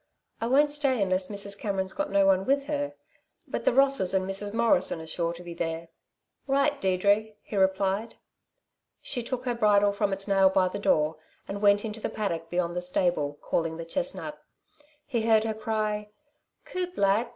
[0.39, 1.55] "I won't stay unless Mrs.
[1.55, 2.95] Cameron's got no one with her;
[3.47, 4.51] but the Rosses and Mrs.
[4.51, 5.89] Morrison are sure to be there."
[6.47, 8.15] "Right, Deirdre!" he replied.
[8.99, 11.17] She took her bridle from its nail by the door,
[11.47, 14.41] and went into the paddock beyond the stable, calling the chestnut.
[15.05, 16.09] He heard her cry:
[16.65, 17.29] "Coup lad!